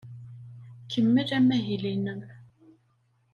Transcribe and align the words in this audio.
Kemmel 0.91 1.29
amahil-nnem. 1.37 2.21